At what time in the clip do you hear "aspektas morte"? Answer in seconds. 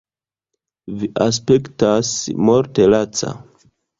1.25-2.89